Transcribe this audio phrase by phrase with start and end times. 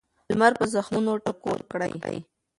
[0.31, 2.17] لمر به زخمونه ټکور کړي.